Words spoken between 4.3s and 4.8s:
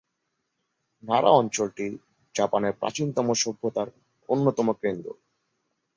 অন্যতম